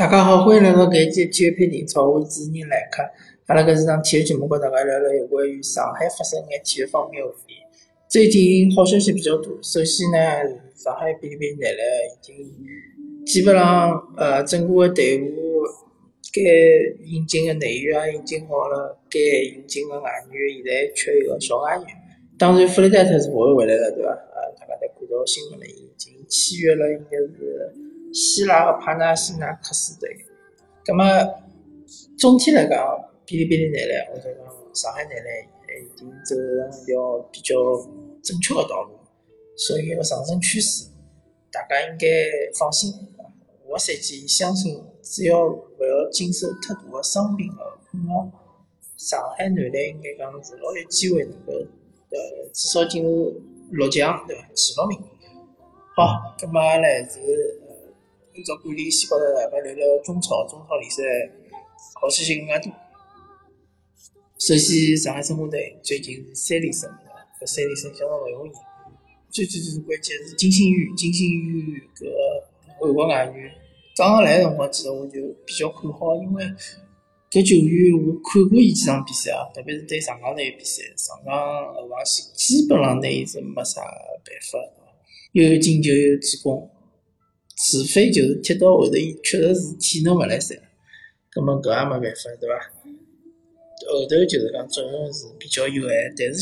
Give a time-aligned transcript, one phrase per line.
[0.00, 3.02] 大家好，欢迎来到搿期体育篇体操，我是主持人来客。
[3.44, 7.52] 阿拉搿是场体育节目，跟大家聊聊有关于上海发生眼体育方面话题。
[8.08, 10.16] 最近好消息比较多，首先呢，
[10.74, 12.34] 上海哔哩哔哩男篮已经
[13.26, 15.68] 基本上呃整个队伍
[16.32, 16.40] 该
[17.04, 21.84] 引进的内援也引进好了，该引进的外援现在缺一个小外援。
[22.38, 24.08] 当然，弗雷戴特是勿会回来了，对伐？
[24.08, 27.89] 呃，大家侪看到新闻了，已经签约了，应该是。
[28.12, 30.08] 希腊和帕纳西纳克斯队，
[30.84, 31.04] 葛么
[32.18, 32.78] 总体来讲，
[33.24, 37.54] 哔哩哔哩男篮或者讲上海男篮现在已经走上一条比较
[38.22, 38.98] 正确的道路，
[39.56, 40.88] 所以一个上升趋势，
[41.52, 42.06] 大家应该
[42.58, 42.92] 放心。
[43.66, 48.28] 我赛季相信，只要勿要经受太大的伤病的困扰，
[48.96, 54.42] 上海男篮应该讲是老有机会能够呃至少进入六强，对伐？
[54.54, 55.00] 前六名。
[55.94, 57.20] 好，葛么来自。
[58.32, 60.46] 按照惯例，先告大家聊聊中超。
[60.46, 61.02] 中超联赛
[62.00, 62.70] 好消息更加多。
[64.38, 66.88] 首先，上海申花队最近是三连胜，
[67.40, 68.52] 搿三连胜相当勿容易。
[69.30, 72.06] 最最最关键是金星宇，金星宇搿
[72.78, 73.52] 韩国外援
[73.96, 76.44] 刚刚来个辰光，其实我就比较看好，因为
[77.30, 81.34] 搿球员我看过伊几场比赛啊，特别是对上港队比赛，上港
[81.74, 84.58] 后防线基本上对伊是没啥办法，
[85.32, 86.70] 又有进球又有助攻。
[87.68, 90.56] 除非就是踢到后头，伊确实是体能勿来三，
[91.30, 92.54] 葛末搿也没办法，对伐？
[93.92, 96.40] 后头就是讲作用是比较有限，但是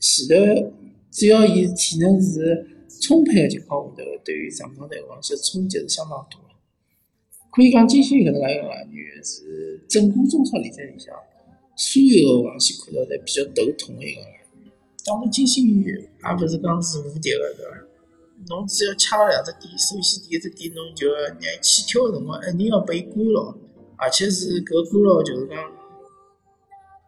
[0.00, 0.72] 前前头
[1.10, 2.66] 只要伊体能是
[3.02, 6.44] 充沛个情况下头，对于上港队防线冲击是相当大个。
[7.50, 11.14] 可以讲金星宇搿能介一个外援是整个中超联赛里向
[11.76, 14.72] 所有个防线看到侪比较头痛个一个外援。
[15.04, 17.93] 当然金星宇也勿是讲是无敌个，对伐？
[18.48, 23.54] 侬只要掐了两只点，首先第一只点，侬就要让伊起跳个辰光，一定要拨伊干牢，
[23.96, 25.56] 而且是搿干牢就是讲，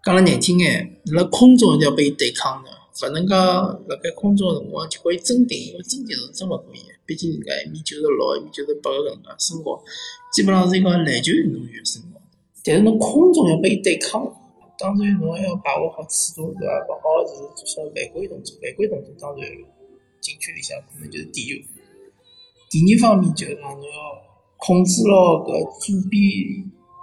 [0.04, 2.70] 讲了难听眼，辣空中要拨伊对抗的，
[3.02, 9.82] 勿能讲辣盖空中个辰光就拨伊争顶，因为争顶是真勿可以，毕竟人家一米九十六、一米九十八个搿能介身高，
[10.32, 12.20] 基本上是一个篮球运动员身高。
[12.64, 14.24] 但是侬空中要拨伊对抗，
[14.78, 16.72] 当然侬还要把握好尺度，对伐？
[16.88, 19.50] 勿好是做啥犯规动作，犯规动作当然。
[20.26, 21.54] 禁区里向可能就是点球。
[22.68, 24.22] 第二方面就是讲侬要
[24.56, 26.18] 控制牢搿左边、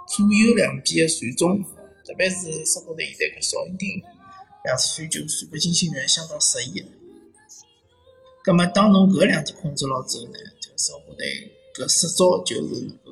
[0.06, 1.64] 左右两边的传中，
[2.04, 3.88] 特别是生活队现在搿邵云丁
[4.64, 6.84] 两次传球传拨金星宇相当适意。
[8.42, 11.24] 葛末当侬搿两点控制牢之后呢，就生活队
[11.72, 13.10] 搿十招就是能够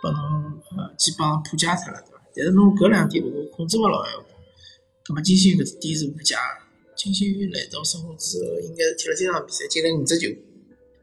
[0.00, 2.22] 拨侬呃基本上破解脱了，对伐？
[2.36, 4.24] 但是侬搿两点如果控制勿牢闲话，
[5.02, 6.36] 葛末金星搿点是无解。
[7.02, 10.28] 金星宇来到申花之后，应该是踢了三场比赛，进了五只球，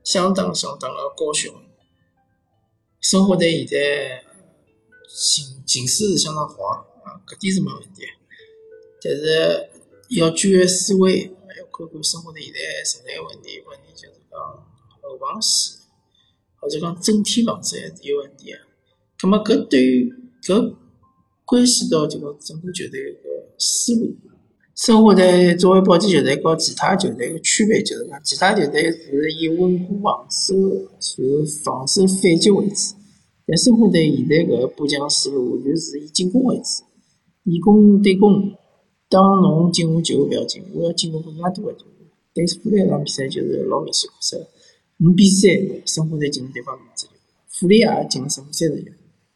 [0.04, 1.52] 相当相当的高效。
[3.02, 4.24] 申花队现在
[5.08, 8.04] 形形势是相当好啊，啊搿点是没问题。
[9.02, 9.70] 但是
[10.10, 14.40] 要转换思维，要看看申花队现在存在问题，问题就是讲
[15.02, 15.80] 后防线
[16.62, 18.62] 或者讲整体防守还是有问题啊。
[19.18, 20.76] 葛末搿对于搿
[21.44, 24.16] 关系到就讲整个球队个思路。
[24.78, 32.96] 申花队作为保级球队，和其他球队个区别就是讲，其他球队是以稳固防守，然后防守反击为主。
[33.48, 36.84] 但申花队现在搿补强思路完全是以进攻为主，
[37.46, 38.54] 以攻对攻。
[39.10, 41.86] 当侬进我球勿要紧，我要进攻更加多个球。
[42.36, 44.44] 对富力场比赛就是老明显可出，
[45.04, 45.50] 五比三，
[45.88, 47.14] 申花队进入对方五只球，
[47.48, 48.92] 富力也进了申花三十球。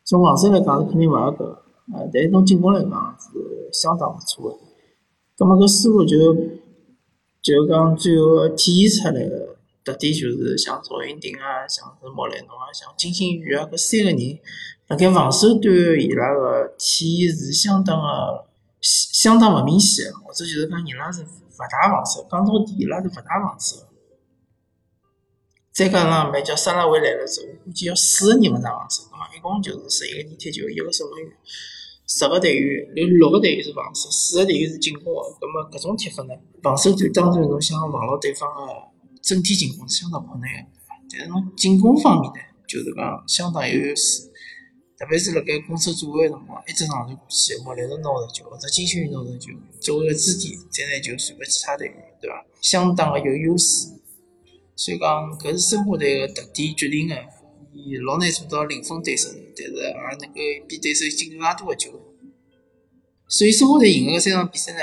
[0.06, 1.46] 从防守来讲是肯定勿合格，
[1.94, 4.71] 啊，但是从进攻来讲是相当勿错个。
[5.42, 6.36] 那么搿思路就
[7.42, 14.40] 就讲最后体现出来个特点，就是像赵云霆啊，像是莫雷诺啊，像金星宇啊，搿三个人
[14.86, 18.46] 辣盖防守端伊拉个体现是相当个
[18.82, 23.78] 相当勿明显，或者就是讲伊拉是勿大防守，讲到底伊拉是勿大防守。
[25.72, 31.34] 再加上蛮叫沙拉维来了之后，估计要四个人勿大防守，啊，一共就是十一个人踢球，一个守门员。
[32.14, 35.22] 十个队员有六个队员是防守，四个队员是进攻的。
[35.40, 36.34] 那么搿种踢法呢？
[36.62, 38.74] 防守端当然侬想防牢对方的
[39.22, 40.70] 整体进攻是相当困难的，
[41.10, 44.30] 但是侬进攻方面呢，就是讲相当有优势。
[45.00, 52.46] 特别是辣盖攻守转换的辰光，一直上传过去，莫立着拿着球或者金星宇拿着球，作为个支点再拿球传拨其他队员，对伐？
[52.60, 53.88] 相当的有优势。
[54.76, 55.08] 所以讲，
[55.40, 57.16] 搿是申花队个特点决定的。
[57.74, 61.92] 伊老难做到零封对手，但是也能够比对手进更加多的球。
[63.28, 64.80] 所以申花队赢个三场比赛呢，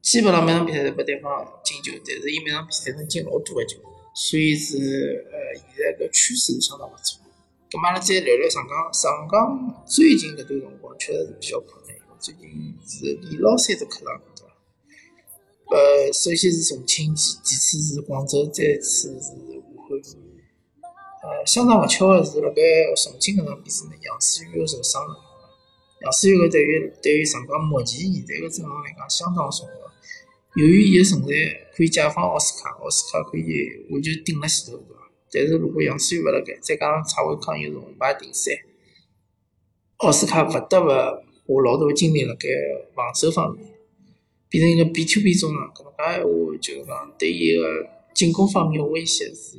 [0.00, 3.78] 基本上每场比赛侪拨对方进球，但是伊每场比赛能进老多个球，
[4.14, 7.20] 所以是呃现在搿趋势相当勿错。
[7.68, 12.48] 咁阿拉再聊聊上港，上港最近搿段辰光确实是比较困难，最近
[12.86, 15.76] 是连牢三只课堂，对伐？
[15.76, 19.59] 呃，首先是重庆，其次是广州，再次是。
[21.30, 22.60] 呃，相当勿巧个是，辣盖
[22.96, 25.14] 重庆搿场比赛呢，杨思雨又受伤了。
[26.02, 29.74] 杨思雨搿对于对于上港目前现在个阵容来讲相当重要。
[30.56, 31.28] 由于伊个存在，
[31.72, 35.06] 可以解放奥斯卡，奥斯卡可以完全顶辣前头，对伐？
[35.30, 38.50] 但是如果杨思雨勿辣盖，再加上蔡伟康又是红牌停赛，
[39.98, 40.80] 奥斯卡勿得
[41.46, 42.48] 勿花老大精力辣盖
[42.92, 43.64] 防守方面，
[44.48, 45.72] 变成一个 B to B 中场。
[45.72, 49.58] 搿能介闲话，就是讲对伊个进攻方面威胁是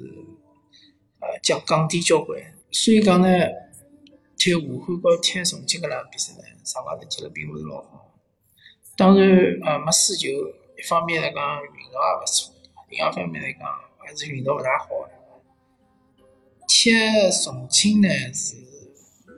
[1.21, 2.37] 呃降降低交关。
[2.71, 3.27] 所以讲呢，
[4.37, 8.11] 踢武汉和踢重庆搿两场比赛呢，上港是踢了并勿是老好。
[8.97, 9.29] 当然
[9.63, 10.27] 呃没输球，
[10.77, 12.53] 一方面来讲运道也勿错，
[12.89, 13.61] 另外一方面来讲
[13.99, 14.87] 还是运道勿大好。
[16.67, 16.89] 踢
[17.43, 18.55] 重庆呢是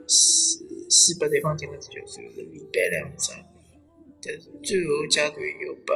[0.06, 0.58] 是
[0.88, 3.32] 先拨对方进了球，最后是连扳两只，
[4.22, 5.94] 但是最后阶段又拨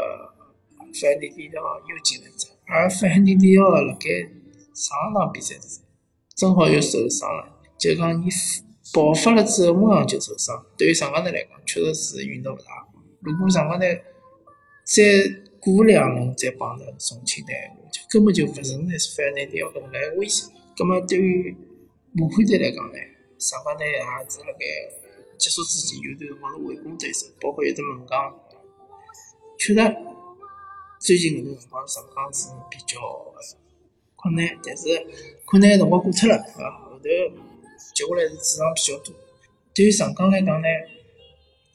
[0.93, 4.09] 费尔南迪奥又进了一只，而费尔南迪奥辣盖
[4.79, 5.81] 上场比赛时
[6.37, 8.29] 正好又受伤了，就讲伊
[8.95, 12.89] 爆发了之后马上就受伤，对于上港队来讲确实是运道勿大好。
[13.21, 14.01] 如果上港队
[14.85, 15.03] 再
[15.59, 17.53] 过两轮再碰着重庆队，
[17.91, 20.47] 就根本就勿存在费尔南迪奥搿能介威胁。
[20.77, 21.57] 葛末对于
[22.21, 22.99] 武汉队来讲呢，
[23.37, 23.99] 上港队也
[24.31, 24.65] 是辣盖
[25.37, 28.33] 结束之前有段辰光是围攻对手，包括一只门将。
[29.59, 29.97] 确实，
[31.01, 32.97] 最近搿段辰光上港是比较
[34.19, 34.83] 困难，但是
[35.47, 36.91] 困难个辰光过脱了，是伐？
[36.91, 37.09] 后头接
[38.05, 39.15] 下来是主场比较多。
[39.73, 40.67] 对于上港来讲呢，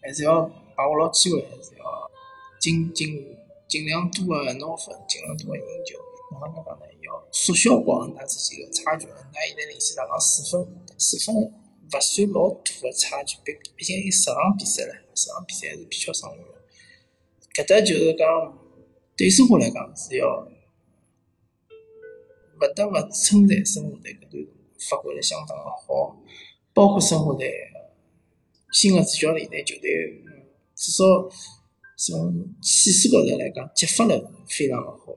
[0.01, 0.43] 还是要
[0.75, 2.11] 把握牢机会，还是要
[2.59, 3.37] 尽尽
[3.67, 5.97] 尽量多个拿分，尽量多个赢球。
[6.29, 6.85] 咾么能讲呢？
[7.01, 9.07] 要缩小广大之间个差距。
[9.07, 10.67] 那现在领先上港四分，
[10.97, 11.51] 四分勿
[12.01, 13.37] 算老大个差距。
[13.45, 16.53] 毕毕竟有十场比赛了，十场比赛还是比较长远个。
[17.55, 18.27] 搿搭就是讲，
[19.15, 20.47] 对生活来讲是要
[22.63, 24.55] 勿得勿称赞申花队搿段辰光
[24.89, 26.17] 发挥了相当个好，
[26.73, 27.51] 包括申花队
[28.71, 30.23] 新个主教练对球队
[30.75, 31.03] 至少
[31.97, 35.13] 从气势高头来讲激发了非常个好。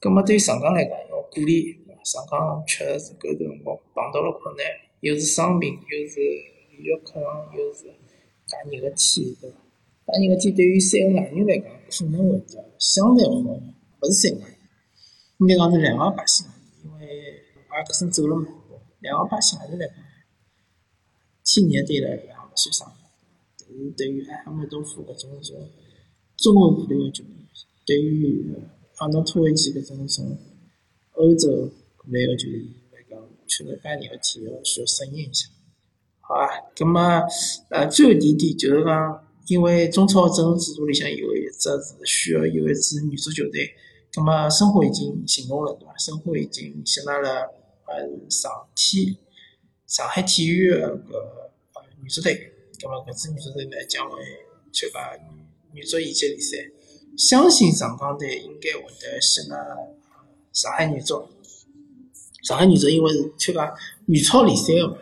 [0.00, 1.84] 葛末对于上港来讲，要鼓励。
[2.04, 4.64] 上港确实是搿段辰光碰到了困难，
[5.00, 6.20] 又是伤病，又是
[6.70, 7.82] 连续客场，又是
[8.46, 9.56] 介热个天，对伐？
[10.14, 14.46] 介热个天对于三个外援来讲，可能会得相对好，勿是三个，
[15.40, 16.46] 应该讲是两个八星，
[16.84, 18.46] 因为阿克森走了嘛，
[19.00, 19.96] 两个八星还是来讲，
[21.44, 22.92] 天热对了也勿算啥，
[23.58, 25.70] 但是对于埃哈梅多夫搿种种
[26.36, 27.32] 中后部队个球员，
[27.84, 28.54] 对于
[28.96, 30.38] 阿诺托维奇搿种从
[31.12, 31.48] 欧洲
[31.96, 35.48] 过来个球员来讲，确实介热个天要需要适应一下，
[36.20, 36.48] 好啊。
[36.76, 37.00] 葛末
[37.70, 43.74] 呃，最后一点就是讲，因为中超阵容制度里向有一只是需要有一支女足球队，
[44.16, 45.92] 那么申花已经行动了，对吧？
[45.98, 47.42] 申花已经吸纳了
[47.86, 49.18] 呃上体
[49.86, 50.86] 上海体育个
[51.74, 52.52] 呃女足队，
[52.82, 54.16] 那么搿支女足队呢将会
[54.72, 55.20] 参加
[55.72, 56.56] 女足乙级联赛。
[57.16, 59.56] 相信上港队应该会得吸纳
[60.52, 61.28] 上海女足。
[62.44, 63.74] 上海女足因为是参加
[64.06, 64.96] 女超联赛个嘛，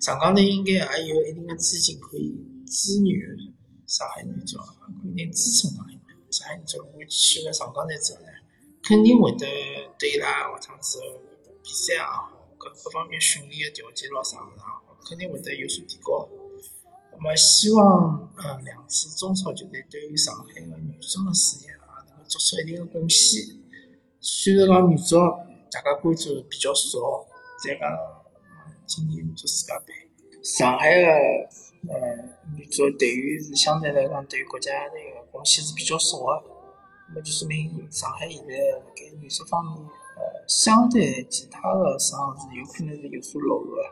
[0.00, 2.36] 上港队应该也有一定个资金可以
[2.66, 3.36] 支援
[3.86, 5.95] 上海女足，可以支撑上海
[6.30, 8.28] 上海女足如果去了上港队之后呢，
[8.82, 9.46] 肯定会得
[9.98, 11.00] 对伊拉下趟子
[11.62, 16.28] 比赛也好，各各方面训练的条件咾啥物事也好，肯定会得有所提高。
[17.12, 23.42] 那么希望呃两次中超球队对于上海的女足的事业啊能够做出一定的贡献。
[24.20, 25.16] 虽然讲女足
[25.70, 27.26] 大家关注比较少，
[27.64, 27.88] 再讲
[28.86, 31.06] 今年女足世界杯，上海的
[31.88, 31.94] 呃
[32.56, 36.42] 女足队员是相对来讲对于国家那个贡献是比较少的，
[37.08, 39.74] 那么就说明上海现在辣盖女足方面
[40.16, 43.82] 呃相对其他的省市有可能是有所落后个。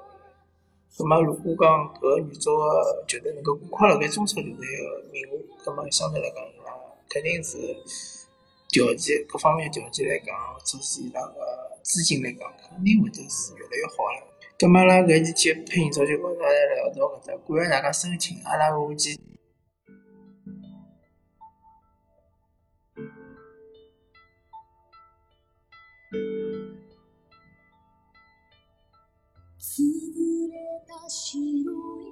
[0.97, 6.37] 葛末如果讲搿个女足个球队能够挂辣盖中超球队个名额，葛末相对来讲，
[7.09, 7.59] 肯定是
[8.69, 14.34] 条件各方面条件来讲，或者是伊拉个资金来讲，肯定会得是越来越好了。
[14.58, 19.18] 葛末阿拉搿期节配音早就跟大家聊到搿搭，感谢大家收听，阿拉下期。
[29.60, 29.84] 潰
[30.50, 30.56] れ
[30.88, 32.03] た白い